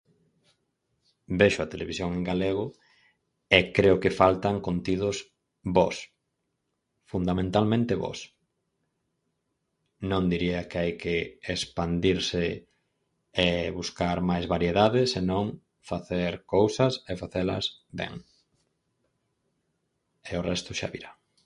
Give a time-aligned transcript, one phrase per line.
[1.39, 2.65] Vexo a televisión en galego
[3.57, 5.15] e creo que faltan contidos
[5.75, 5.97] bos,
[7.11, 8.19] fundamentalmente bos.
[10.11, 11.15] Non diría que hai que
[11.55, 12.45] expandirse
[13.47, 15.45] e buscar máis variedades, se non
[15.89, 17.63] facer cousas e facelas
[17.99, 18.13] ben
[20.29, 21.11] e o resto xa virá.